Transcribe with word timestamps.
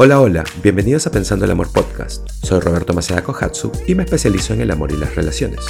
Hola, 0.00 0.20
hola, 0.20 0.44
bienvenidos 0.62 1.08
a 1.08 1.10
Pensando 1.10 1.44
el 1.44 1.50
Amor 1.50 1.72
Podcast. 1.72 2.30
Soy 2.30 2.60
Roberto 2.60 2.94
Maceda 2.94 3.24
Kohatsu 3.24 3.72
y 3.88 3.96
me 3.96 4.04
especializo 4.04 4.54
en 4.54 4.60
el 4.60 4.70
amor 4.70 4.92
y 4.92 4.96
las 4.96 5.16
relaciones. 5.16 5.66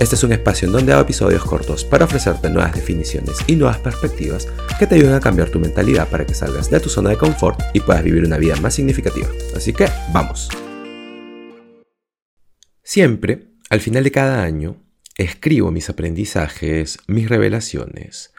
Este 0.00 0.16
es 0.16 0.24
un 0.24 0.32
espacio 0.32 0.66
en 0.66 0.72
donde 0.72 0.92
hago 0.92 1.02
episodios 1.02 1.44
cortos 1.44 1.84
para 1.84 2.06
ofrecerte 2.06 2.50
nuevas 2.50 2.74
definiciones 2.74 3.36
y 3.46 3.54
nuevas 3.54 3.78
perspectivas 3.78 4.48
que 4.80 4.88
te 4.88 4.96
ayuden 4.96 5.14
a 5.14 5.20
cambiar 5.20 5.50
tu 5.50 5.60
mentalidad 5.60 6.08
para 6.08 6.26
que 6.26 6.34
salgas 6.34 6.68
de 6.68 6.80
tu 6.80 6.88
zona 6.88 7.10
de 7.10 7.18
confort 7.18 7.60
y 7.72 7.78
puedas 7.78 8.02
vivir 8.02 8.24
una 8.24 8.36
vida 8.36 8.56
más 8.56 8.74
significativa. 8.74 9.28
Así 9.54 9.72
que, 9.72 9.86
vamos. 10.12 10.48
Siempre, 12.82 13.52
al 13.70 13.80
final 13.80 14.02
de 14.02 14.10
cada 14.10 14.42
año, 14.42 14.82
escribo 15.16 15.70
mis 15.70 15.88
aprendizajes, 15.88 16.98
mis 17.06 17.28
revelaciones, 17.28 18.32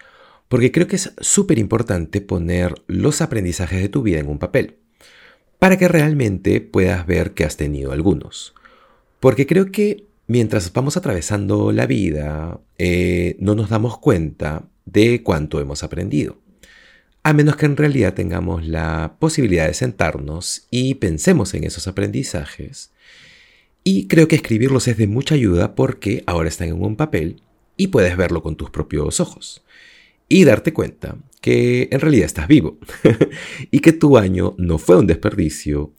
porque 0.50 0.74
creo 0.74 0.88
que 0.88 0.98
es 0.98 1.14
súper 1.22 1.60
importante 1.60 2.20
poner 2.20 2.76
los 2.88 3.22
aprendizajes 3.22 3.82
de 3.82 3.88
tu 3.88 4.02
vida 4.02 4.20
en 4.20 4.28
un 4.28 4.38
papel 4.38 4.80
para 5.60 5.78
que 5.78 5.88
realmente 5.88 6.62
puedas 6.62 7.06
ver 7.06 7.34
que 7.34 7.44
has 7.44 7.58
tenido 7.58 7.92
algunos. 7.92 8.56
Porque 9.20 9.46
creo 9.46 9.72
que 9.72 10.06
mientras 10.28 10.72
vamos 10.72 10.96
atravesando 10.96 11.72
la 11.72 11.86
vida, 11.86 12.62
eh, 12.78 13.36
no 13.40 13.56
nos 13.56 13.70
damos 13.70 13.98
cuenta 13.98 14.64
de 14.86 15.22
cuánto 15.22 15.60
hemos 15.60 15.84
aprendido. 15.84 16.38
A 17.22 17.34
menos 17.34 17.58
que 17.58 17.66
en 17.66 17.76
realidad 17.76 18.14
tengamos 18.14 18.66
la 18.66 19.18
posibilidad 19.20 19.68
de 19.68 19.74
sentarnos 19.74 20.68
y 20.72 20.96
pensemos 20.96 21.54
en 21.54 21.66
esos 21.66 21.88
aprendizajes. 21.88 22.92
Y 23.84 24.08
creo 24.08 24.28
que 24.28 24.38
escribirlos 24.38 24.88
es 24.88 24.98
de 24.98 25.08
mucha 25.08 25.36
ayuda 25.36 25.76
porque 25.76 26.24
ahora 26.26 26.48
están 26.48 26.70
en 26.70 26.82
un 26.82 26.96
papel 26.96 27.42
y 27.76 27.88
puedes 27.88 28.16
verlo 28.16 28.42
con 28.42 28.56
tus 28.56 28.70
propios 28.70 29.20
ojos. 29.20 29.64
Y 30.30 30.44
darte 30.44 30.74
cuenta 30.74 31.18
que 31.42 31.90
en 31.92 32.00
realidad 32.00 32.28
estás 32.28 32.48
vivo 32.48 32.78
y 33.72 33.80
que 33.80 33.94
tu 33.94 34.18
año 34.18 34.56
no 34.58 34.78
fue 34.78 34.98
un 34.98 35.08
desperdicio 35.08 35.94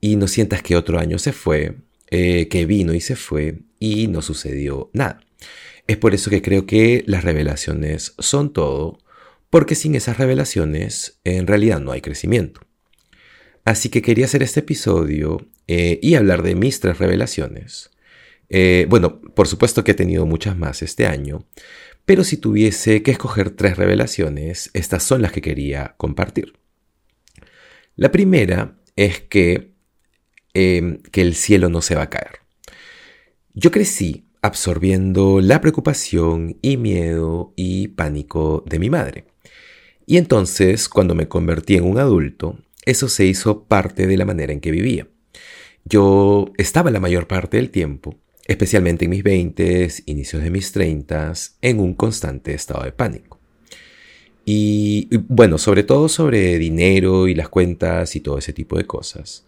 y 0.00 0.16
no 0.16 0.26
sientas 0.28 0.62
que 0.62 0.76
otro 0.76 0.98
año 0.98 1.18
se 1.18 1.32
fue, 1.32 1.76
eh, 2.10 2.48
que 2.48 2.66
vino 2.66 2.92
y 2.94 3.00
se 3.00 3.16
fue 3.16 3.60
y 3.78 4.08
no 4.08 4.20
sucedió 4.22 4.90
nada. 4.92 5.20
Es 5.86 5.96
por 5.96 6.14
eso 6.14 6.28
que 6.30 6.42
creo 6.42 6.66
que 6.66 7.04
las 7.06 7.24
revelaciones 7.24 8.14
son 8.18 8.52
todo, 8.52 8.98
porque 9.50 9.74
sin 9.74 9.94
esas 9.94 10.18
revelaciones 10.18 11.20
en 11.24 11.46
realidad 11.46 11.80
no 11.80 11.92
hay 11.92 12.00
crecimiento. 12.00 12.60
Así 13.64 13.88
que 13.88 14.02
quería 14.02 14.26
hacer 14.26 14.42
este 14.42 14.60
episodio 14.60 15.46
eh, 15.66 15.98
y 16.02 16.14
hablar 16.14 16.42
de 16.42 16.54
mis 16.54 16.80
tres 16.80 16.98
revelaciones. 16.98 17.90
Eh, 18.48 18.86
bueno, 18.88 19.20
por 19.20 19.46
supuesto 19.46 19.84
que 19.84 19.92
he 19.92 19.94
tenido 19.94 20.24
muchas 20.26 20.56
más 20.56 20.82
este 20.82 21.06
año, 21.06 21.46
pero 22.08 22.24
si 22.24 22.38
tuviese 22.38 23.02
que 23.02 23.10
escoger 23.10 23.50
tres 23.50 23.76
revelaciones, 23.76 24.70
estas 24.72 25.02
son 25.02 25.20
las 25.20 25.30
que 25.30 25.42
quería 25.42 25.94
compartir. 25.98 26.54
La 27.96 28.10
primera 28.10 28.78
es 28.96 29.20
que, 29.20 29.74
em, 30.54 31.02
que 31.12 31.20
el 31.20 31.34
cielo 31.34 31.68
no 31.68 31.82
se 31.82 31.96
va 31.96 32.04
a 32.04 32.08
caer. 32.08 32.38
Yo 33.52 33.70
crecí 33.70 34.26
absorbiendo 34.40 35.42
la 35.42 35.60
preocupación 35.60 36.56
y 36.62 36.78
miedo 36.78 37.52
y 37.56 37.88
pánico 37.88 38.64
de 38.66 38.78
mi 38.78 38.88
madre. 38.88 39.26
Y 40.06 40.16
entonces, 40.16 40.88
cuando 40.88 41.14
me 41.14 41.28
convertí 41.28 41.76
en 41.76 41.84
un 41.84 41.98
adulto, 41.98 42.58
eso 42.86 43.10
se 43.10 43.26
hizo 43.26 43.64
parte 43.64 44.06
de 44.06 44.16
la 44.16 44.24
manera 44.24 44.54
en 44.54 44.60
que 44.60 44.70
vivía. 44.70 45.08
Yo 45.84 46.52
estaba 46.56 46.90
la 46.90 47.00
mayor 47.00 47.26
parte 47.26 47.58
del 47.58 47.70
tiempo 47.70 48.18
especialmente 48.48 49.04
en 49.04 49.10
mis 49.10 49.22
20, 49.22 49.88
inicios 50.06 50.42
de 50.42 50.50
mis 50.50 50.72
30, 50.72 51.34
en 51.60 51.78
un 51.78 51.94
constante 51.94 52.54
estado 52.54 52.82
de 52.82 52.92
pánico. 52.92 53.38
Y, 54.44 55.08
bueno, 55.28 55.58
sobre 55.58 55.84
todo 55.84 56.08
sobre 56.08 56.58
dinero 56.58 57.28
y 57.28 57.34
las 57.34 57.50
cuentas 57.50 58.16
y 58.16 58.20
todo 58.20 58.38
ese 58.38 58.54
tipo 58.54 58.78
de 58.78 58.86
cosas. 58.86 59.44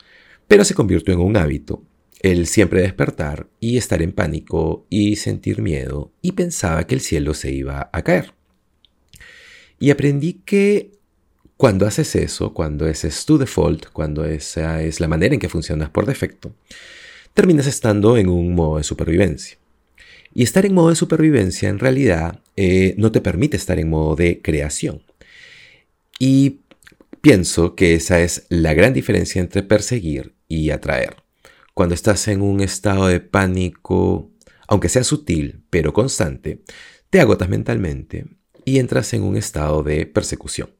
Pero 0.46 0.64
se 0.64 0.74
convirtió 0.74 1.14
en 1.14 1.20
un 1.20 1.38
hábito 1.38 1.82
el 2.20 2.46
siempre 2.46 2.82
despertar 2.82 3.48
y 3.58 3.78
estar 3.78 4.02
en 4.02 4.12
pánico 4.12 4.84
y 4.90 5.16
sentir 5.16 5.62
miedo 5.62 6.12
y 6.20 6.32
pensaba 6.32 6.86
que 6.86 6.94
el 6.94 7.00
cielo 7.00 7.32
se 7.32 7.50
iba 7.50 7.88
a 7.90 8.02
caer. 8.02 8.34
Y 9.78 9.88
aprendí 9.90 10.42
que 10.44 10.92
cuando 11.56 11.86
haces 11.86 12.14
eso, 12.16 12.52
cuando 12.52 12.86
ese 12.86 13.08
es 13.08 13.24
tu 13.24 13.38
default, 13.38 13.86
cuando 13.94 14.26
esa 14.26 14.82
es 14.82 15.00
la 15.00 15.08
manera 15.08 15.32
en 15.32 15.40
que 15.40 15.48
funcionas 15.48 15.88
por 15.88 16.04
defecto, 16.04 16.54
terminas 17.34 17.66
estando 17.66 18.16
en 18.16 18.28
un 18.28 18.54
modo 18.54 18.78
de 18.78 18.84
supervivencia. 18.84 19.58
Y 20.32 20.42
estar 20.42 20.64
en 20.64 20.74
modo 20.74 20.90
de 20.90 20.96
supervivencia 20.96 21.68
en 21.68 21.78
realidad 21.78 22.40
eh, 22.56 22.94
no 22.98 23.10
te 23.10 23.20
permite 23.20 23.56
estar 23.56 23.78
en 23.78 23.90
modo 23.90 24.16
de 24.16 24.40
creación. 24.42 25.02
Y 26.18 26.60
pienso 27.20 27.74
que 27.74 27.94
esa 27.94 28.20
es 28.20 28.46
la 28.48 28.74
gran 28.74 28.92
diferencia 28.92 29.40
entre 29.40 29.62
perseguir 29.62 30.34
y 30.48 30.70
atraer. 30.70 31.16
Cuando 31.74 31.94
estás 31.94 32.28
en 32.28 32.42
un 32.42 32.60
estado 32.60 33.06
de 33.06 33.20
pánico, 33.20 34.30
aunque 34.68 34.88
sea 34.88 35.04
sutil 35.04 35.62
pero 35.70 35.92
constante, 35.92 36.62
te 37.10 37.20
agotas 37.20 37.48
mentalmente 37.48 38.26
y 38.64 38.78
entras 38.78 39.14
en 39.14 39.22
un 39.22 39.36
estado 39.36 39.82
de 39.82 40.06
persecución. 40.06 40.70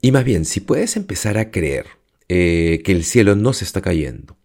Y 0.00 0.12
más 0.12 0.24
bien, 0.24 0.44
si 0.44 0.60
puedes 0.60 0.96
empezar 0.96 1.38
a 1.38 1.50
creer 1.50 1.86
eh, 2.28 2.82
que 2.84 2.92
el 2.92 3.04
cielo 3.04 3.36
no 3.36 3.52
se 3.52 3.64
está 3.64 3.82
cayendo, 3.82 4.36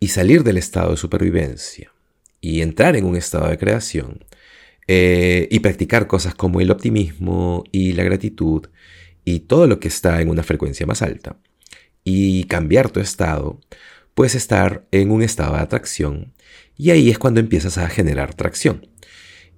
y 0.00 0.08
salir 0.08 0.42
del 0.42 0.56
estado 0.56 0.92
de 0.92 0.96
supervivencia 0.96 1.92
y 2.40 2.62
entrar 2.62 2.96
en 2.96 3.04
un 3.04 3.16
estado 3.16 3.48
de 3.48 3.58
creación 3.58 4.24
eh, 4.88 5.46
y 5.50 5.60
practicar 5.60 6.06
cosas 6.06 6.34
como 6.34 6.60
el 6.60 6.70
optimismo 6.70 7.64
y 7.70 7.92
la 7.92 8.02
gratitud 8.02 8.66
y 9.24 9.40
todo 9.40 9.66
lo 9.66 9.78
que 9.78 9.88
está 9.88 10.20
en 10.22 10.30
una 10.30 10.42
frecuencia 10.42 10.86
más 10.86 11.02
alta 11.02 11.36
y 12.02 12.44
cambiar 12.44 12.90
tu 12.90 13.00
estado, 13.00 13.60
puedes 14.14 14.34
estar 14.34 14.86
en 14.90 15.10
un 15.10 15.22
estado 15.22 15.54
de 15.54 15.60
atracción 15.60 16.32
y 16.76 16.90
ahí 16.90 17.10
es 17.10 17.18
cuando 17.18 17.40
empiezas 17.40 17.76
a 17.76 17.88
generar 17.88 18.34
tracción. 18.34 18.88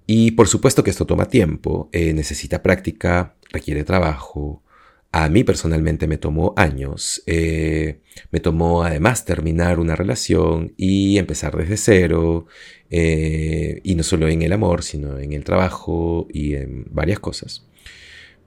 Y 0.06 0.32
por 0.32 0.48
supuesto 0.48 0.82
que 0.82 0.90
esto 0.90 1.06
toma 1.06 1.28
tiempo, 1.28 1.88
eh, 1.92 2.12
necesita 2.12 2.62
práctica, 2.62 3.36
requiere 3.52 3.84
trabajo, 3.84 4.64
a 5.12 5.28
mí 5.28 5.44
personalmente 5.44 6.06
me 6.06 6.16
tomó 6.16 6.54
años. 6.56 7.22
Eh, 7.26 8.00
me 8.30 8.40
tomó 8.40 8.82
además 8.82 9.26
terminar 9.26 9.78
una 9.78 9.94
relación 9.94 10.72
y 10.78 11.18
empezar 11.18 11.54
desde 11.54 11.76
cero. 11.76 12.46
Eh, 12.90 13.80
y 13.84 13.94
no 13.94 14.02
solo 14.02 14.28
en 14.28 14.40
el 14.40 14.52
amor, 14.52 14.82
sino 14.82 15.18
en 15.18 15.34
el 15.34 15.44
trabajo 15.44 16.26
y 16.32 16.54
en 16.54 16.86
varias 16.90 17.20
cosas. 17.20 17.66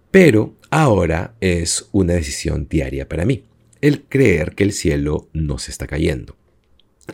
Pero 0.10 0.56
ahora 0.72 1.36
es 1.40 1.88
una 1.92 2.14
decisión 2.14 2.68
diaria 2.68 3.08
para 3.08 3.26
mí. 3.26 3.44
El 3.80 4.02
creer 4.04 4.56
que 4.56 4.64
el 4.64 4.74
cielo 4.74 5.30
no 5.34 5.60
se 5.60 5.70
está 5.70 5.86
cayendo. 5.86 6.36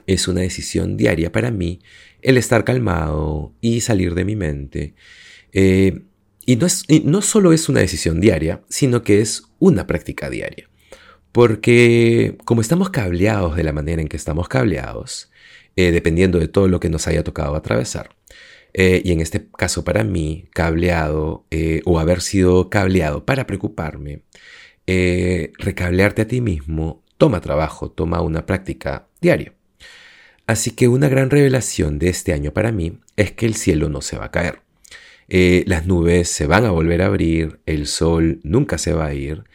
Es 0.08 0.30
una 0.30 0.42
decisión 0.42 0.96
diaria 0.96 1.34
para 1.34 1.52
mí 1.52 1.82
el 2.22 2.38
estar 2.38 2.64
calmado 2.64 3.54
y 3.60 3.82
salir 3.82 4.16
de 4.16 4.24
mi 4.24 4.38
mente. 4.38 4.94
Eh, 5.52 6.04
y 6.46 6.56
no, 6.56 6.66
es, 6.66 6.85
no 7.03 7.22
solo 7.22 7.53
es 7.53 7.69
una 7.69 7.79
decisión 7.79 8.19
diaria, 8.19 8.62
sino 8.69 9.03
que 9.03 9.22
es 9.22 9.44
una 9.59 9.88
práctica 9.88 10.29
diaria. 10.29 10.69
Porque 11.31 12.38
como 12.46 12.62
estamos 12.62 12.90
cableados 12.90 13.56
de 13.56 13.63
la 13.63 13.74
manera 13.74 14.02
en 14.02 14.07
que 14.07 14.18
estamos 14.18 14.50
cableados, 14.50 15.31
eh, 15.75 15.91
dependiendo 15.91 16.40
de 16.40 16.47
todo 16.47 16.68
lo 16.68 16.79
que 16.79 16.90
nos 16.90 17.07
haya 17.07 17.24
tocado 17.24 17.56
atravesar, 17.56 18.16
eh, 18.74 19.02
y 19.03 19.12
en 19.12 19.22
este 19.22 19.47
caso 19.57 19.84
para 19.84 20.03
mí, 20.03 20.46
cableado 20.53 21.46
eh, 21.52 21.81
o 21.85 22.00
haber 22.00 22.22
sido 22.22 22.69
cableado 22.69 23.25
para 23.25 23.47
preocuparme, 23.47 24.23
recablearte 25.58 26.23
a 26.23 26.28
ti 26.28 26.41
mismo 26.41 27.02
toma 27.22 27.40
trabajo, 27.40 27.91
toma 27.91 28.19
una 28.22 28.47
práctica 28.47 29.08
diaria. 29.22 29.53
Así 30.47 30.72
que 30.72 30.88
una 30.88 31.08
gran 31.08 31.29
revelación 31.29 32.00
de 32.00 32.09
este 32.09 32.34
año 32.34 32.52
para 32.52 32.72
mí 32.72 33.00
es 33.16 33.31
que 33.31 33.46
el 33.46 33.53
cielo 33.53 33.90
no 33.90 34.02
se 34.02 34.18
va 34.18 34.25
a 34.25 34.31
caer. 34.31 34.61
Eh, 35.34 35.64
las 35.66 35.88
nubes 35.88 36.28
se 36.28 36.46
van 36.46 36.66
a 36.66 36.72
volver 36.72 37.02
a 37.02 37.06
abrir, 37.06 37.62
el 37.66 37.88
sol 37.88 38.42
nunca 38.44 38.78
se 38.78 38.92
va 38.92 39.06
a 39.06 39.14
ir 39.14 39.46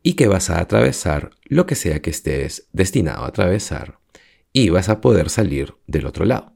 y 0.00 0.12
que 0.12 0.28
vas 0.28 0.48
a 0.48 0.60
atravesar 0.60 1.30
lo 1.42 1.66
que 1.66 1.74
sea 1.74 2.00
que 2.00 2.10
estés 2.10 2.68
destinado 2.72 3.24
a 3.24 3.28
atravesar 3.28 3.98
y 4.52 4.68
vas 4.68 4.88
a 4.88 5.00
poder 5.00 5.30
salir 5.30 5.74
del 5.88 6.06
otro 6.06 6.24
lado. 6.24 6.52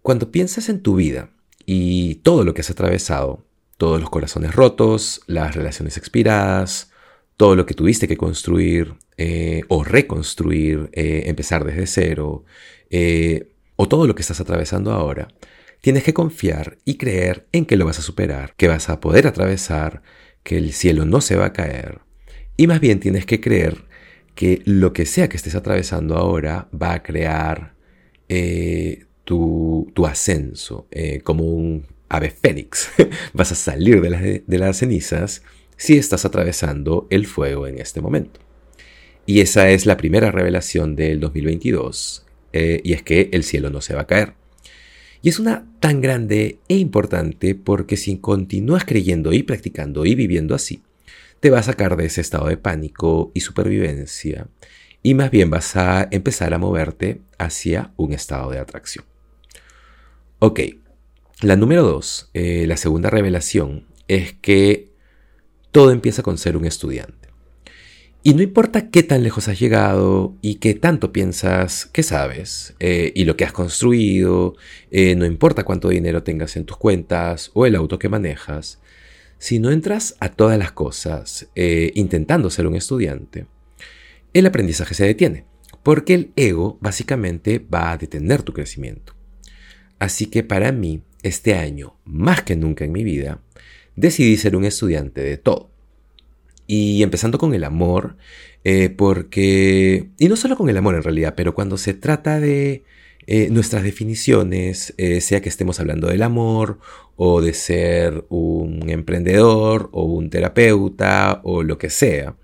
Cuando 0.00 0.30
piensas 0.30 0.70
en 0.70 0.80
tu 0.80 0.94
vida 0.94 1.28
y 1.66 2.14
todo 2.22 2.42
lo 2.44 2.54
que 2.54 2.62
has 2.62 2.70
atravesado, 2.70 3.44
todos 3.76 4.00
los 4.00 4.08
corazones 4.08 4.54
rotos, 4.54 5.20
las 5.26 5.54
relaciones 5.54 5.98
expiradas, 5.98 6.90
todo 7.36 7.54
lo 7.54 7.66
que 7.66 7.74
tuviste 7.74 8.08
que 8.08 8.16
construir 8.16 8.94
eh, 9.18 9.60
o 9.68 9.84
reconstruir, 9.84 10.88
eh, 10.94 11.24
empezar 11.26 11.66
desde 11.66 11.86
cero, 11.86 12.46
o 13.76 13.88
todo 13.88 14.06
lo 14.06 14.14
que 14.14 14.22
estás 14.22 14.40
atravesando 14.40 14.90
ahora, 14.90 15.28
Tienes 15.82 16.04
que 16.04 16.14
confiar 16.14 16.78
y 16.84 16.94
creer 16.94 17.48
en 17.50 17.66
que 17.66 17.76
lo 17.76 17.84
vas 17.84 17.98
a 17.98 18.02
superar, 18.02 18.54
que 18.56 18.68
vas 18.68 18.88
a 18.88 19.00
poder 19.00 19.26
atravesar, 19.26 20.02
que 20.44 20.56
el 20.56 20.72
cielo 20.72 21.04
no 21.06 21.20
se 21.20 21.34
va 21.34 21.46
a 21.46 21.52
caer. 21.52 21.98
Y 22.56 22.68
más 22.68 22.78
bien 22.78 23.00
tienes 23.00 23.26
que 23.26 23.40
creer 23.40 23.84
que 24.36 24.62
lo 24.64 24.92
que 24.92 25.06
sea 25.06 25.28
que 25.28 25.36
estés 25.36 25.56
atravesando 25.56 26.16
ahora 26.16 26.68
va 26.72 26.92
a 26.92 27.02
crear 27.02 27.74
eh, 28.28 29.06
tu, 29.24 29.92
ascenso 30.06 30.86
eh, 30.92 31.20
como 31.24 31.46
un 31.46 31.84
ave 32.08 32.30
fénix. 32.30 32.88
vas 33.32 33.50
a 33.50 33.56
salir 33.56 34.00
de, 34.00 34.58
las 34.58 34.76
cenizas 34.76 35.42
si 35.76 35.98
estás 35.98 36.24
atravesando 36.24 37.08
el 37.10 37.26
fuego 37.26 37.66
en 37.66 37.80
este 37.80 38.00
momento. 38.00 38.38
Y 39.26 39.40
esa 39.40 39.68
es 39.68 39.84
la 39.86 39.96
primera 39.96 40.30
revelación 40.30 40.94
del 40.94 41.18
2022, 41.18 42.24
eh, 42.52 42.80
y 42.84 42.92
es 42.92 43.02
que 43.02 43.30
el 43.32 43.42
cielo 43.42 43.68
no 43.68 43.80
se 43.80 43.94
va 43.94 44.02
a 44.02 44.06
caer. 44.06 44.41
Y 45.22 45.28
es 45.28 45.38
una 45.38 45.64
tan 45.78 46.00
grande 46.00 46.58
e 46.68 46.76
importante 46.76 47.54
porque 47.54 47.96
si 47.96 48.18
continúas 48.18 48.84
creyendo 48.84 49.32
y 49.32 49.44
practicando 49.44 50.04
y 50.04 50.16
viviendo 50.16 50.54
así, 50.54 50.82
te 51.38 51.50
va 51.50 51.60
a 51.60 51.62
sacar 51.62 51.96
de 51.96 52.06
ese 52.06 52.20
estado 52.20 52.48
de 52.48 52.56
pánico 52.56 53.30
y 53.32 53.40
supervivencia 53.40 54.48
y 55.02 55.14
más 55.14 55.30
bien 55.30 55.50
vas 55.50 55.76
a 55.76 56.08
empezar 56.10 56.54
a 56.54 56.58
moverte 56.58 57.20
hacia 57.38 57.92
un 57.96 58.12
estado 58.12 58.50
de 58.50 58.58
atracción. 58.58 59.04
Ok, 60.38 60.60
la 61.40 61.56
número 61.56 61.82
dos, 61.82 62.30
eh, 62.34 62.64
la 62.66 62.76
segunda 62.76 63.10
revelación, 63.10 63.86
es 64.08 64.32
que 64.34 64.90
todo 65.70 65.90
empieza 65.90 66.22
con 66.22 66.38
ser 66.38 66.56
un 66.56 66.64
estudiante. 66.64 67.21
Y 68.24 68.34
no 68.34 68.42
importa 68.42 68.88
qué 68.90 69.02
tan 69.02 69.24
lejos 69.24 69.48
has 69.48 69.58
llegado 69.58 70.36
y 70.42 70.56
qué 70.56 70.74
tanto 70.74 71.12
piensas 71.12 71.86
que 71.86 72.04
sabes 72.04 72.74
eh, 72.78 73.10
y 73.16 73.24
lo 73.24 73.36
que 73.36 73.44
has 73.44 73.50
construido, 73.50 74.54
eh, 74.92 75.16
no 75.16 75.26
importa 75.26 75.64
cuánto 75.64 75.88
dinero 75.88 76.22
tengas 76.22 76.56
en 76.56 76.64
tus 76.64 76.76
cuentas 76.76 77.50
o 77.54 77.66
el 77.66 77.74
auto 77.74 77.98
que 77.98 78.08
manejas, 78.08 78.78
si 79.38 79.58
no 79.58 79.72
entras 79.72 80.14
a 80.20 80.28
todas 80.28 80.56
las 80.56 80.70
cosas 80.70 81.48
eh, 81.56 81.90
intentando 81.96 82.48
ser 82.48 82.68
un 82.68 82.76
estudiante, 82.76 83.46
el 84.32 84.46
aprendizaje 84.46 84.94
se 84.94 85.04
detiene, 85.04 85.44
porque 85.82 86.14
el 86.14 86.30
ego 86.36 86.78
básicamente 86.80 87.58
va 87.58 87.90
a 87.90 87.98
detener 87.98 88.44
tu 88.44 88.52
crecimiento. 88.52 89.16
Así 89.98 90.26
que 90.26 90.44
para 90.44 90.70
mí, 90.70 91.02
este 91.24 91.56
año, 91.56 91.96
más 92.04 92.44
que 92.44 92.54
nunca 92.54 92.84
en 92.84 92.92
mi 92.92 93.02
vida, 93.02 93.40
decidí 93.96 94.36
ser 94.36 94.54
un 94.54 94.64
estudiante 94.64 95.22
de 95.22 95.38
todo 95.38 95.71
y 96.66 97.02
empezando 97.02 97.38
con 97.38 97.54
el 97.54 97.64
amor, 97.64 98.16
eh, 98.64 98.90
porque, 98.90 100.10
y 100.18 100.28
no 100.28 100.36
solo 100.36 100.56
con 100.56 100.68
el 100.68 100.76
amor 100.76 100.94
en 100.94 101.02
realidad, 101.02 101.34
pero 101.36 101.54
cuando 101.54 101.76
se 101.76 101.94
trata 101.94 102.40
de 102.40 102.84
eh, 103.26 103.48
nuestras 103.50 103.82
definiciones, 103.82 104.94
eh, 104.98 105.20
sea 105.20 105.40
que 105.40 105.48
estemos 105.48 105.80
hablando 105.80 106.08
del 106.08 106.22
amor 106.22 106.78
o 107.16 107.40
de 107.40 107.54
ser 107.54 108.24
un 108.28 108.88
emprendedor 108.88 109.90
o 109.92 110.04
un 110.04 110.30
terapeuta 110.30 111.40
o 111.44 111.62
lo 111.62 111.78
que 111.78 111.90
sea, 111.90 112.36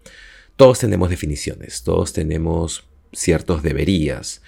todos 0.57 0.81
tenemos 0.81 1.11
definiciones, 1.11 1.83
todos 1.85 2.13
tenemos 2.13 2.89
ciertos 3.13 3.63
deberías, 3.63 4.43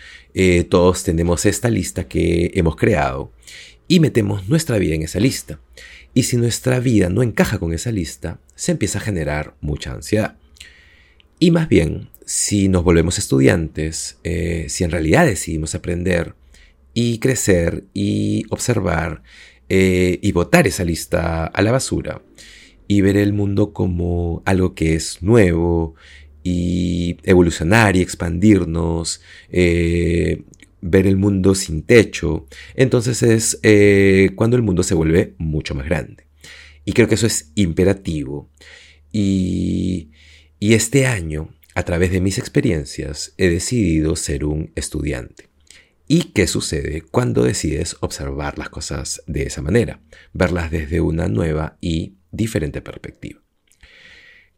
todos 0.69 1.03
tenemos 1.03 1.47
esta 1.47 1.71
lista 1.71 2.07
que 2.07 2.51
hemos 2.55 2.77
creado 2.77 3.33
y 3.89 4.01
metemos 4.01 4.49
nuestra 4.49 4.79
vida 4.79 4.95
en 4.95 5.03
esa 5.03 5.19
lista. 5.19 5.61
Y 6.15 6.25
si 6.25 6.37
nuestra 6.37 6.81
vida 6.81 7.09
no 7.09 7.23
encaja 7.23 7.59
con 7.59 7.73
esa 7.73 7.93
lista, 7.93 8.41
se 8.61 8.73
empieza 8.73 8.99
a 8.99 9.01
generar 9.01 9.55
mucha 9.63 9.95
ansiedad. 9.95 10.37
Y 11.39 11.51
más 11.51 11.67
bien, 11.67 12.11
si 12.27 12.69
nos 12.69 12.85
volvemos 12.85 13.19
estudiantes, 13.19 14.19
eh, 14.23 14.67
si 14.69 14.85
en 14.85 14.91
realidad 14.91 15.25
decidimos 15.25 15.75
aprender 15.75 16.35
y 16.93 17.21
crecer 17.21 17.85
y 17.95 18.45
observar 18.51 19.23
eh, 19.71 20.19
y 20.21 20.33
botar 20.33 20.67
esa 20.67 20.85
lista 20.85 21.47
a 21.47 21.63
la 21.63 21.73
basura 21.73 22.21
y 22.87 23.01
ver 23.01 23.17
el 23.17 23.33
mundo 23.33 23.73
como 23.73 24.43
algo 24.45 24.75
que 24.75 24.93
es 24.93 25.23
nuevo 25.23 25.95
y 26.43 27.17
evolucionar 27.23 27.97
y 27.97 28.03
expandirnos, 28.03 29.23
eh, 29.49 30.43
ver 30.83 31.07
el 31.07 31.17
mundo 31.17 31.55
sin 31.55 31.83
techo, 31.83 32.47
entonces 32.75 33.23
es 33.23 33.59
cuando 34.35 34.57
el 34.57 34.63
mundo 34.63 34.83
se 34.83 34.95
vuelve 34.95 35.33
mucho 35.39 35.75
más 35.75 35.87
grande. 35.87 36.30
Y 36.85 36.93
creo 36.93 37.09
que 37.09 37.15
eso 37.15 37.27
es 37.27 37.53
imperativo. 37.55 38.51
Y, 39.13 40.11
y 40.59 40.75
este 40.75 41.07
año, 41.07 41.55
a 41.75 41.83
través 41.85 42.11
de 42.11 42.21
mis 42.21 42.39
experiencias, 42.39 43.35
he 43.37 43.49
decidido 43.49 44.17
ser 44.17 44.45
un 44.45 44.73
estudiante. 44.75 45.49
¿Y 46.07 46.33
qué 46.33 46.47
sucede 46.47 47.03
cuando 47.03 47.45
decides 47.45 47.97
observar 48.01 48.59
las 48.59 48.69
cosas 48.69 49.23
de 49.27 49.45
esa 49.45 49.63
manera? 49.63 50.03
Verlas 50.33 50.71
desde 50.71 51.01
una 51.01 51.29
nueva 51.29 51.77
y 51.81 52.17
diferente 52.33 52.83
perspectiva. 52.83 53.41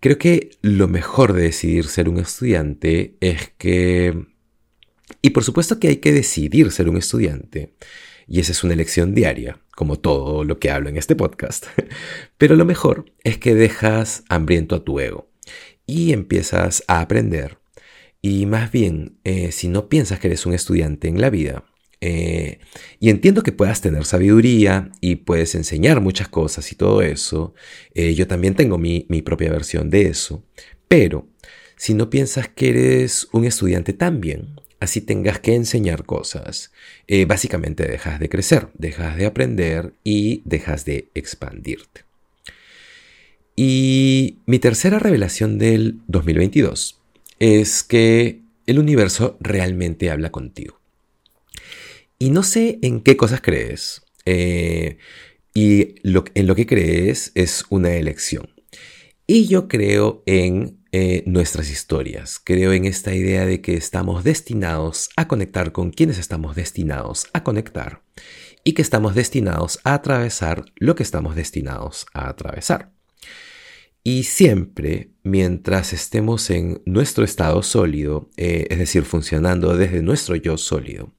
Creo 0.01 0.19
que 0.19 0.51
lo 0.63 0.89
mejor 0.89 1.33
de 1.33 1.43
decidir 1.43 1.87
ser 1.87 2.09
un 2.09 2.19
estudiante 2.19 3.17
es 3.21 3.53
que 3.59 4.33
y 5.21 5.31
por 5.31 5.45
supuesto 5.45 5.79
que 5.79 5.89
hay 5.89 5.97
que 5.97 6.13
decidir 6.13 6.71
ser 6.71 6.89
un 6.89 6.97
estudiante. 6.97 7.75
Y 8.33 8.41
esa 8.41 8.53
es 8.53 8.65
una 8.65 8.73
elección 8.73 9.15
diaria, 9.15 9.61
como 9.77 9.99
todo 9.99 10.43
lo 10.43 10.59
que 10.59 10.71
hablo 10.71 10.89
en 10.89 10.97
este 10.97 11.15
podcast. 11.15 11.67
Pero 12.39 12.57
lo 12.57 12.65
mejor 12.65 13.13
es 13.25 13.37
que 13.37 13.55
dejas 13.55 14.25
hambriento 14.31 14.75
a 14.75 14.85
tu 14.85 15.01
ego 15.01 15.29
y 15.85 16.15
empiezas 16.15 16.83
a 16.89 17.03
aprender. 17.03 17.59
Y 18.23 18.47
más 18.47 18.73
bien, 18.73 19.19
eh, 19.25 19.53
si 19.53 19.69
no 19.69 19.91
piensas 19.91 20.19
que 20.19 20.29
eres 20.29 20.47
un 20.47 20.55
estudiante 20.55 21.09
en 21.09 21.21
la 21.21 21.29
vida, 21.29 21.67
eh, 22.01 22.61
y 22.99 23.11
entiendo 23.11 23.43
que 23.43 23.53
puedas 23.53 23.83
tener 23.83 24.07
sabiduría 24.07 24.91
y 25.03 25.17
puedes 25.17 25.55
enseñar 25.55 26.01
muchas 26.01 26.29
cosas 26.29 26.73
y 26.73 26.75
todo 26.75 27.03
eso, 27.03 27.53
eh, 27.93 28.15
yo 28.15 28.27
también 28.27 28.55
tengo 28.55 28.79
mi, 28.79 29.05
mi 29.11 29.21
propia 29.21 29.51
versión 29.51 29.91
de 29.91 30.07
eso, 30.07 30.43
pero 30.89 31.29
si 31.77 31.93
no 31.93 32.09
piensas 32.09 32.49
que 32.49 32.71
eres 32.71 33.29
un 33.33 33.45
estudiante 33.45 33.93
también, 33.93 34.57
así 34.83 35.01
tengas 35.01 35.39
que 35.39 35.55
enseñar 35.55 36.05
cosas, 36.05 36.73
eh, 37.07 37.25
básicamente 37.25 37.87
dejas 37.87 38.19
de 38.19 38.29
crecer, 38.29 38.69
dejas 38.75 39.17
de 39.17 39.27
aprender 39.27 39.93
y 40.03 40.43
dejas 40.45 40.85
de 40.85 41.09
expandirte. 41.15 42.03
Y 43.55 44.39
mi 44.45 44.59
tercera 44.59 44.99
revelación 44.99 45.59
del 45.59 46.01
2022 46.09 47.01
es 47.39 47.85
que 47.85 48.41
el 48.67 48.81
universo 48.81 49.37
realmente 49.39 50.11
habla 50.11 50.33
contigo. 50.33 50.81
Y 52.19 52.31
no 52.31 52.43
sé 52.43 52.81
en 52.83 53.03
qué 53.03 53.17
cosas 53.17 53.41
crees. 53.41 54.03
Eh, 54.25 54.99
y 55.55 55.95
en 56.05 56.47
lo 56.49 56.55
que 56.57 56.67
crees 56.67 57.31
es 57.37 57.65
una 57.71 57.95
elección. 57.95 58.51
Y 59.29 59.47
yo 59.47 59.69
creo 59.69 60.25
en 60.27 60.82
eh, 60.95 61.23
nuestras 61.25 61.71
historias. 61.71 62.39
Creo 62.39 62.75
en 62.75 62.85
esta 62.85 63.15
idea 63.15 63.47
de 63.47 63.63
que 63.63 63.75
estamos 63.75 64.25
destinados 64.25 65.09
a 65.17 65.27
conectar 65.27 65.73
con 65.73 65.91
quienes 65.91 66.19
estamos 66.19 66.55
destinados 66.55 67.29
a 67.33 67.43
conectar 67.43 68.03
y 68.63 68.75
que 68.75 68.83
estamos 68.83 69.15
destinados 69.15 69.81
a 69.85 69.95
atravesar 69.95 70.67
lo 70.77 70.95
que 70.95 71.03
estamos 71.03 71.35
destinados 71.35 72.05
a 72.13 72.29
atravesar. 72.29 72.93
Y 74.05 74.25
siempre, 74.25 75.13
mientras 75.23 75.95
estemos 75.95 76.51
en 76.51 76.83
nuestro 76.85 77.25
estado 77.25 77.63
sólido, 77.63 78.29
eh, 78.37 78.67
es 78.69 78.79
decir, 78.79 79.05
funcionando 79.05 79.75
desde 79.77 80.03
nuestro 80.03 80.37
yo 80.37 80.59
sólido, 80.59 81.15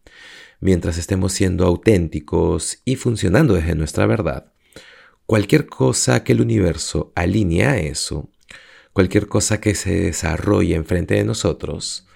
mientras 0.60 1.00
estemos 1.00 1.34
siendo 1.34 1.66
auténticos 1.66 2.80
y 2.86 2.96
funcionando 2.98 3.56
desde 3.56 3.74
nuestra 3.74 4.06
verdad, 4.06 4.54
cualquier 5.26 5.66
cosa 5.66 6.24
que 6.24 6.34
el 6.34 6.42
universo 6.42 7.12
alinee 7.16 7.66
a 7.66 7.80
eso 7.80 8.30
cualquier 8.94 9.28
cosa 9.28 9.60
que 9.60 9.76
se 9.76 10.02
desarrolle 10.02 10.76
enfrente 10.76 11.16
de 11.16 11.26
nosotros, 11.26 12.08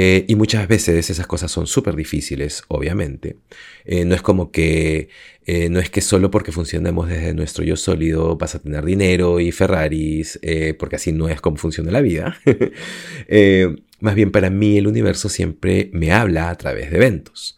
eh, 0.00 0.26
y 0.28 0.36
muchas 0.36 0.68
veces 0.68 1.10
esas 1.10 1.26
cosas 1.26 1.50
son 1.50 1.66
súper 1.66 1.96
difíciles, 1.96 2.62
obviamente. 2.68 3.38
Eh, 3.84 4.04
no 4.04 4.14
es 4.14 4.22
como 4.22 4.52
que, 4.52 5.08
eh, 5.44 5.68
no 5.70 5.80
es 5.80 5.90
que 5.90 6.02
solo 6.02 6.30
porque 6.30 6.52
funcionemos 6.52 7.08
desde 7.08 7.34
nuestro 7.34 7.64
yo 7.64 7.74
sólido 7.74 8.36
vas 8.36 8.54
a 8.54 8.60
tener 8.60 8.84
dinero 8.84 9.40
y 9.40 9.50
Ferraris, 9.50 10.38
porque 10.78 10.94
así 10.94 11.10
no 11.10 11.28
es 11.28 11.40
como 11.40 11.56
funciona 11.56 11.90
la 11.90 12.00
vida. 12.00 12.38
más 14.00 14.14
bien 14.14 14.30
para 14.30 14.50
mí 14.50 14.78
el 14.78 14.86
universo 14.86 15.28
siempre 15.28 15.90
me 15.92 16.12
habla 16.12 16.50
a 16.50 16.54
través 16.56 16.92
de 16.92 16.96
eventos 16.98 17.56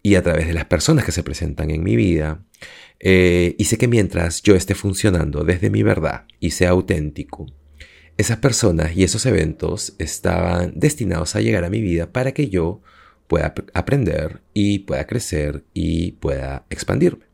y 0.00 0.14
a 0.14 0.22
través 0.22 0.46
de 0.46 0.54
las 0.54 0.66
personas 0.66 1.04
que 1.04 1.10
se 1.10 1.24
presentan 1.24 1.70
en 1.72 1.82
mi 1.82 1.96
vida. 1.96 2.44
y 3.00 3.64
sé 3.64 3.78
que 3.78 3.88
mientras 3.88 4.42
yo 4.42 4.54
esté 4.54 4.76
funcionando 4.76 5.42
desde 5.42 5.70
mi 5.70 5.82
verdad 5.82 6.26
y 6.38 6.52
sea 6.52 6.70
auténtico, 6.70 7.46
esas 8.20 8.38
personas 8.38 8.96
y 8.96 9.04
esos 9.04 9.26
eventos 9.26 9.94
estaban 9.98 10.72
destinados 10.76 11.36
a 11.36 11.40
llegar 11.40 11.64
a 11.64 11.70
mi 11.70 11.80
vida 11.80 12.12
para 12.12 12.32
que 12.32 12.48
yo 12.48 12.82
pueda 13.26 13.54
aprender 13.74 14.40
y 14.54 14.80
pueda 14.80 15.06
crecer 15.06 15.64
y 15.72 16.12
pueda 16.12 16.66
expandirme. 16.70 17.26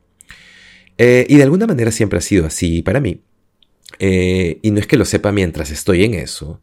Eh, 0.99 1.27
y 1.29 1.37
de 1.37 1.43
alguna 1.43 1.67
manera 1.67 1.91
siempre 1.91 2.19
ha 2.19 2.23
sido 2.23 2.47
así 2.47 2.83
para 2.83 3.01
mí. 3.01 3.23
Eh, 3.99 4.59
y 4.63 4.71
no 4.71 4.79
es 4.79 4.87
que 4.87 4.97
lo 4.97 5.05
sepa 5.05 5.33
mientras 5.33 5.71
estoy 5.71 6.05
en 6.05 6.15
eso, 6.15 6.61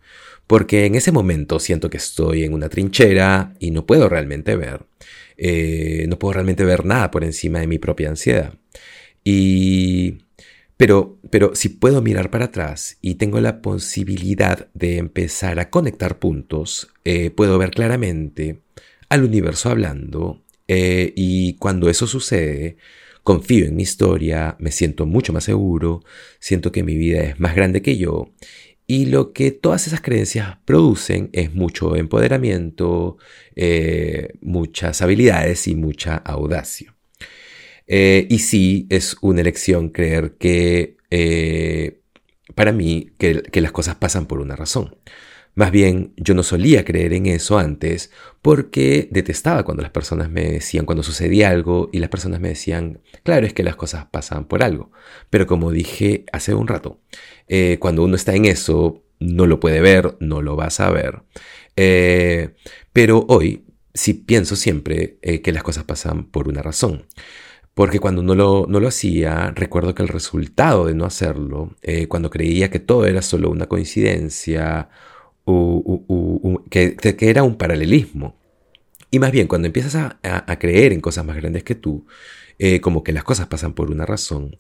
porque 0.48 0.86
en 0.86 0.96
ese 0.96 1.12
momento 1.12 1.60
siento 1.60 1.90
que 1.90 1.98
estoy 1.98 2.44
en 2.44 2.54
una 2.54 2.70
trinchera 2.70 3.56
y 3.60 3.72
no 3.72 3.86
puedo 3.86 4.10
realmente 4.10 4.56
ver. 4.56 4.86
Eh, 5.38 6.06
no 6.08 6.20
puedo 6.20 6.34
realmente 6.34 6.64
ver 6.64 6.86
nada 6.86 7.10
por 7.12 7.24
encima 7.24 7.60
de 7.60 7.68
mi 7.68 7.80
propia 7.80 8.10
ansiedad. 8.10 8.54
Y 9.24 10.23
pero, 10.78 11.20
pero 11.30 11.56
si 11.56 11.70
puedo 11.70 12.02
mirar 12.02 12.30
para 12.32 12.46
atrás 12.46 12.98
y 13.02 13.16
tengo 13.16 13.40
la 13.40 13.62
posibilidad 13.62 14.68
de 14.74 14.98
empezar 14.98 15.60
a 15.60 15.70
conectar 15.70 16.20
puntos, 16.20 16.90
eh, 17.06 17.30
puedo 17.32 17.58
ver 17.58 17.72
claramente 17.72 18.62
al 19.10 19.24
universo 19.24 19.70
hablando 19.70 20.44
eh, 20.68 21.14
y 21.16 21.56
cuando 21.56 21.90
eso 21.90 22.08
sucede, 22.08 22.78
confío 23.24 23.66
en 23.66 23.76
mi 23.76 23.84
historia, 23.84 24.56
me 24.60 24.72
siento 24.72 25.06
mucho 25.06 25.34
más 25.34 25.44
seguro, 25.46 26.04
siento 26.40 26.72
que 26.72 26.84
mi 26.84 26.96
vida 26.98 27.22
es 27.24 27.40
más 27.40 27.56
grande 27.56 27.82
que 27.82 27.98
yo 27.98 28.34
Y 28.88 29.08
lo 29.08 29.34
que 29.34 29.52
todas 29.52 29.88
esas 29.88 30.02
creencias 30.02 30.58
producen 30.66 31.30
es 31.34 31.54
mucho 31.56 31.96
empoderamiento, 31.96 33.18
eh, 33.56 34.34
muchas 34.42 35.02
habilidades 35.02 35.68
y 35.68 35.76
mucha 35.76 36.18
audacia. 36.18 36.93
Eh, 37.96 38.26
y 38.28 38.40
sí, 38.40 38.88
es 38.90 39.18
una 39.22 39.42
elección 39.42 39.90
creer 39.90 40.34
que, 40.40 40.98
eh, 41.12 42.00
para 42.56 42.72
mí, 42.72 43.12
que 43.20 43.62
las 43.62 43.72
cosas 43.72 43.98
pasan 43.98 44.26
por 44.26 44.40
una 44.40 44.56
razón. 44.56 44.98
Más 45.54 45.70
bien, 45.70 46.12
yo 46.18 46.34
no 46.34 46.42
solía 46.42 46.86
creer 46.86 47.14
en 47.14 47.28
eso 47.28 47.60
antes 47.60 48.10
porque 48.42 49.10
detestaba 49.12 49.62
cuando 49.62 49.84
las 49.84 49.92
personas 49.92 50.32
me 50.32 50.54
decían, 50.54 50.88
cuando 50.88 51.04
sucedía 51.04 51.52
algo 51.52 51.92
y 51.94 52.00
las 52.00 52.10
personas 52.10 52.40
me 52.40 52.48
decían, 52.50 53.00
claro, 53.22 53.46
es 53.46 53.54
que 53.54 53.62
las 53.62 53.76
cosas 53.76 54.08
pasan 54.08 54.46
por 54.46 54.64
algo. 54.64 54.92
Pero 55.30 55.46
como 55.46 55.70
dije 55.70 56.26
hace 56.32 56.56
un 56.56 56.68
rato, 56.68 57.00
eh, 57.48 57.78
cuando 57.80 58.04
uno 58.04 58.16
está 58.16 58.34
en 58.34 58.46
eso, 58.46 59.04
no 59.20 59.46
lo 59.46 59.60
puede 59.60 59.82
ver, 59.82 60.18
no 60.20 60.42
lo 60.42 60.56
va 60.56 60.66
a 60.66 60.70
saber. 60.72 61.22
Pero 62.92 63.26
hoy 63.30 63.66
sí 63.94 64.16
pienso 64.16 64.56
siempre 64.56 65.20
que 65.44 65.52
las 65.52 65.62
cosas 65.62 65.84
pasan 65.84 66.26
por 66.26 66.48
una 66.48 66.64
razón. 66.64 67.06
Porque 67.74 68.00
cuando 68.00 68.22
no 68.22 68.36
lo, 68.36 68.66
no 68.68 68.80
lo 68.80 68.88
hacía, 68.88 69.52
recuerdo 69.56 69.96
que 69.96 70.04
el 70.04 70.10
resultado 70.10 70.86
de 70.86 70.94
no 70.94 71.06
hacerlo, 71.06 71.76
cuando 72.08 72.30
creía 72.30 72.70
que 72.70 72.80
todo 72.80 73.06
era 73.08 73.22
solo 73.22 73.50
una 73.50 73.66
coincidencia 73.66 74.90
que, 76.70 77.18
era 77.20 77.44
un 77.44 77.58
paralelismo. 77.58 78.38
Y 79.12 79.20
más 79.20 79.32
bien, 79.32 79.48
cuando 79.48 79.68
empiezas 79.68 79.96
a, 79.96 80.60
creer 80.60 80.94
en 80.94 81.02
cosas 81.02 81.26
más 81.26 81.36
grandes 81.36 81.64
que 81.64 81.76
tú, 81.76 82.06
eh, 82.60 82.82
como 82.82 83.04
que 83.04 83.14
las 83.14 83.24
cosas 83.24 83.48
pasan 83.48 83.74
por 83.74 83.92
una 83.92 84.06
razón, 84.06 84.56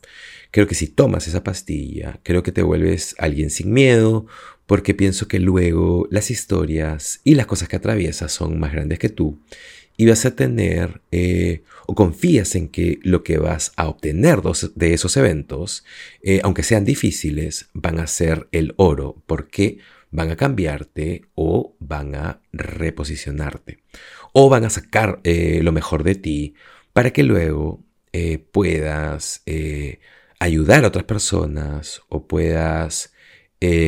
creo 0.51 0.67
que 0.67 0.75
si 0.75 0.87
tomas 0.87 1.27
esa 1.27 1.43
pastilla, 1.43 2.19
creo 2.23 2.43
que 2.43 2.51
te 2.51 2.61
vuelves 2.61 3.15
alguien 3.17 3.49
sin 3.49 3.71
miedo, 3.71 4.25
porque 4.65 4.93
pienso 4.93 5.27
que 5.27 5.39
luego 5.39 6.07
las 6.11 6.31
historias 6.31 7.21
y 7.23 7.35
las 7.35 7.45
cosas 7.47 7.67
que 7.67 7.75
atraviesas 7.75 8.31
son 8.31 8.59
más 8.59 8.71
grandes 8.73 8.99
que 8.99 9.09
tú, 9.09 9.39
y 9.97 10.07
vas 10.07 10.25
a 10.25 10.35
tener, 10.35 11.01
eh, 11.11 11.63
o 11.85 11.95
confías 11.95 12.55
en 12.55 12.69
que 12.69 12.99
lo 13.03 13.23
que 13.23 13.37
vas 13.37 13.73
a 13.75 13.87
obtener 13.87 14.41
de 14.41 14.93
esos 14.93 15.17
eventos, 15.17 15.85
eh, 16.21 16.41
aunque 16.43 16.63
sean 16.63 16.85
difíciles, 16.85 17.69
van 17.73 17.99
a 17.99 18.07
ser 18.07 18.47
el 18.51 18.73
oro, 18.77 19.21
porque 19.27 19.77
van 20.11 20.31
a 20.31 20.35
cambiarte 20.35 21.23
o 21.35 21.75
van 21.79 22.15
a 22.15 22.41
reposicionarte 22.51 23.79
o 24.31 24.49
van 24.49 24.63
a 24.65 24.69
sacar 24.69 25.19
eh, 25.23 25.61
lo 25.63 25.71
mejor 25.71 26.03
de 26.03 26.15
ti 26.15 26.53
para 26.93 27.11
que 27.11 27.23
luego 27.23 27.83
puedas 28.51 29.41
ayudar 30.37 30.83
a 30.83 30.89
otras 30.89 31.05
personas 31.05 32.03
o 32.09 32.27
puedas 32.27 33.11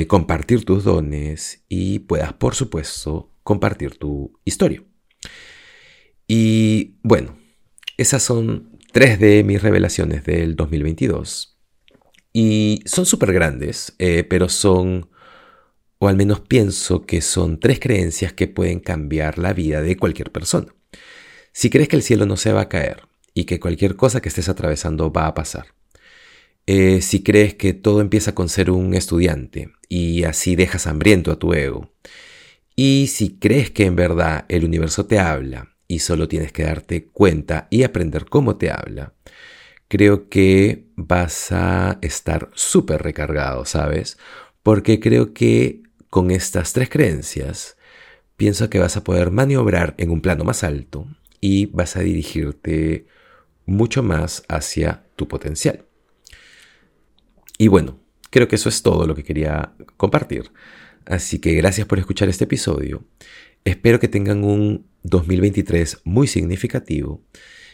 compartir 0.08 0.66
tus 0.66 0.84
dones 0.84 1.64
y 1.70 2.00
puedas, 2.00 2.34
por 2.34 2.56
supuesto, 2.56 3.30
compartir 3.44 4.00
tu 4.00 4.34
historia. 4.46 4.82
Y 6.28 6.98
bueno, 7.04 7.38
esas 7.98 8.24
son 8.24 8.78
tres 8.92 9.20
de 9.20 9.44
mis 9.44 9.62
revelaciones 9.62 10.24
del 10.24 10.56
2022. 10.56 11.58
Y 12.34 12.82
son 12.86 13.06
súper 13.06 13.32
grandes, 13.32 13.96
pero 14.30 14.50
son 14.50 15.10
o 16.00 16.08
al 16.08 16.16
menos 16.16 16.42
pienso 16.42 17.06
que 17.06 17.22
son 17.22 17.60
tres 17.60 17.80
creencias 17.80 18.34
que 18.34 18.48
pueden 18.48 18.80
cambiar 18.80 19.38
la 19.38 19.54
vida 19.54 19.82
de 19.82 19.98
cualquier 19.98 20.32
persona. 20.32 20.74
Si 21.52 21.70
crees 21.70 21.88
que 21.88 21.96
el 21.96 22.04
cielo 22.04 22.26
no 22.26 22.38
se 22.38 22.52
va 22.52 22.62
a 22.62 22.70
caer 22.70 23.04
y 23.34 23.46
que 23.46 23.60
cualquier 23.60 23.96
cosa 23.96 24.22
que 24.22 24.30
estés 24.30 24.50
atravesando 24.50 25.12
va 25.12 25.28
a 25.28 25.34
pasar. 25.34 25.68
Eh, 26.68 27.02
si 27.02 27.24
crees 27.24 27.54
que 27.54 27.74
todo 27.74 28.02
empieza 28.02 28.34
con 28.36 28.50
ser 28.50 28.72
un 28.72 28.94
estudiante 28.94 29.72
y 29.88 30.24
así 30.24 30.56
dejas 30.56 30.88
hambriento 30.88 31.32
a 31.32 31.40
tu 31.40 31.54
ego. 31.54 31.94
Y 32.76 33.08
si 33.08 33.38
crees 33.38 33.72
que 33.72 33.86
en 33.86 33.96
verdad 33.96 34.46
el 34.50 34.66
universo 34.66 35.06
te 35.06 35.20
habla 35.20 35.75
y 35.88 36.00
solo 36.00 36.28
tienes 36.28 36.52
que 36.52 36.64
darte 36.64 37.08
cuenta 37.08 37.68
y 37.70 37.84
aprender 37.84 38.26
cómo 38.26 38.58
te 38.58 38.72
habla, 38.72 39.14
creo 39.88 40.30
que 40.30 40.88
vas 40.96 41.52
a 41.52 42.00
estar 42.02 42.50
súper 42.54 43.04
recargado, 43.04 43.66
¿sabes? 43.66 44.18
Porque 44.64 45.00
creo 45.00 45.34
que 45.34 45.84
con 46.10 46.32
estas 46.32 46.74
tres 46.74 46.90
creencias, 46.90 47.78
pienso 48.38 48.70
que 48.70 48.80
vas 48.80 48.98
a 48.98 49.04
poder 49.04 49.32
maniobrar 49.32 49.96
en 49.98 50.10
un 50.10 50.22
plano 50.22 50.44
más 50.44 50.64
alto 50.64 51.08
y 51.40 51.68
vas 51.68 51.96
a 51.96 52.02
dirigirte 52.02 53.08
mucho 53.66 54.04
más 54.04 54.44
hacia 54.48 55.04
tu 55.16 55.28
potencial. 55.28 55.86
Y 57.58 57.68
bueno, 57.68 58.00
creo 58.30 58.48
que 58.48 58.56
eso 58.56 58.70
es 58.70 58.82
todo 58.82 59.08
lo 59.08 59.16
que 59.16 59.24
quería 59.24 59.74
compartir. 59.98 60.52
Así 61.06 61.40
que 61.40 61.54
gracias 61.54 61.88
por 61.88 62.00
escuchar 62.00 62.30
este 62.30 62.46
episodio. 62.46 63.04
Espero 63.66 64.00
que 64.00 64.08
tengan 64.08 64.44
un 64.44 64.86
2023 65.02 66.02
muy 66.04 66.28
significativo 66.28 67.24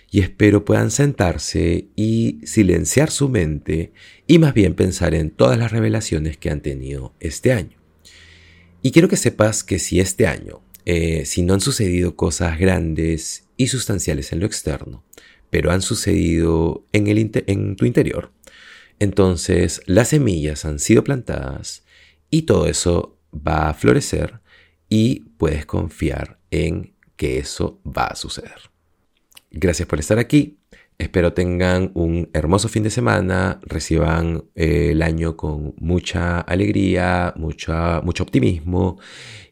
y 0.09 0.21
espero 0.21 0.63
puedan 0.63 0.89
sentarse 0.89 1.89
y 1.97 2.39
silenciar 2.45 3.11
su 3.11 3.27
mente 3.27 3.91
y 4.25 4.39
más 4.39 4.53
bien 4.53 4.73
pensar 4.73 5.13
en 5.13 5.31
todas 5.31 5.59
las 5.59 5.71
revelaciones 5.73 6.37
que 6.37 6.49
han 6.49 6.61
tenido 6.61 7.13
este 7.19 7.51
año. 7.51 7.77
Y 8.81 8.91
quiero 8.91 9.09
que 9.09 9.17
sepas 9.17 9.65
que 9.65 9.79
si 9.79 9.99
este 9.99 10.27
año, 10.27 10.61
eh, 10.85 11.25
si 11.25 11.41
no 11.41 11.53
han 11.53 11.61
sucedido 11.61 12.15
cosas 12.15 12.57
grandes 12.57 13.49
y 13.57 13.67
sustanciales 13.67 14.31
en 14.31 14.39
lo 14.39 14.45
externo, 14.45 15.03
pero 15.49 15.71
han 15.71 15.81
sucedido 15.81 16.85
en, 16.93 17.07
el 17.07 17.43
en 17.47 17.75
tu 17.75 17.85
interior, 17.85 18.31
entonces 18.99 19.81
las 19.87 20.07
semillas 20.07 20.63
han 20.63 20.79
sido 20.79 21.03
plantadas 21.03 21.83
y 22.29 22.43
todo 22.43 22.67
eso 22.67 23.17
va 23.35 23.69
a 23.69 23.73
florecer 23.73 24.40
y 24.91 25.21
puedes 25.37 25.65
confiar 25.65 26.37
en 26.51 26.93
que 27.15 27.39
eso 27.39 27.81
va 27.85 28.07
a 28.07 28.15
suceder. 28.15 28.69
Gracias 29.49 29.87
por 29.87 29.99
estar 29.99 30.19
aquí. 30.19 30.59
Espero 30.97 31.33
tengan 31.33 31.91
un 31.95 32.29
hermoso 32.33 32.67
fin 32.67 32.83
de 32.83 32.89
semana, 32.89 33.59
reciban 33.63 34.43
eh, 34.53 34.89
el 34.91 35.01
año 35.01 35.37
con 35.37 35.73
mucha 35.79 36.41
alegría, 36.41 37.33
mucha, 37.37 38.01
mucho 38.01 38.23
optimismo 38.23 38.99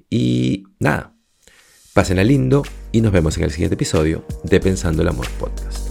y 0.09 0.65
nada, 0.77 1.15
pásenla 1.93 2.23
lindo 2.23 2.61
y 2.91 3.01
nos 3.01 3.13
vemos 3.13 3.37
en 3.37 3.45
el 3.45 3.51
siguiente 3.51 3.75
episodio 3.75 4.25
de 4.43 4.59
Pensando 4.59 5.01
el 5.01 5.07
Amor 5.07 5.27
Podcast. 5.39 5.88